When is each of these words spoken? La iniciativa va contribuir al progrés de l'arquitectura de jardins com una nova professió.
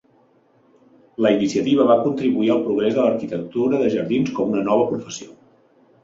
La 1.25 1.31
iniciativa 1.33 1.83
va 1.91 1.97
contribuir 2.05 2.49
al 2.53 2.63
progrés 2.69 2.95
de 2.95 3.03
l'arquitectura 3.07 3.81
de 3.83 3.91
jardins 3.97 4.31
com 4.39 4.55
una 4.57 4.65
nova 4.71 4.89
professió. 4.93 5.29